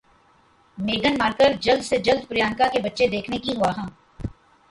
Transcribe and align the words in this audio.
میگھن 0.77 1.17
Markle 1.17 1.51
جلد 1.59 1.83
سے 1.83 1.97
جلد 1.97 2.27
پریانکا 2.29 2.67
کے 2.73 2.79
بچے 2.79 3.07
دیکھنے 3.07 3.37
کی 3.37 3.53
خواہاں 3.55 3.87